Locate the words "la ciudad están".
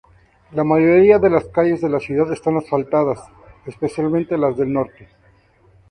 1.87-2.57